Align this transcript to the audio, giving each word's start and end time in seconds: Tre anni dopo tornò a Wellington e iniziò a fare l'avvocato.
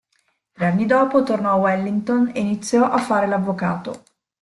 Tre 0.53 0.65
anni 0.65 0.87
dopo 0.87 1.21
tornò 1.21 1.51
a 1.51 1.55
Wellington 1.57 2.31
e 2.33 2.39
iniziò 2.39 2.85
a 2.89 2.97
fare 2.97 3.27
l'avvocato. 3.27 4.01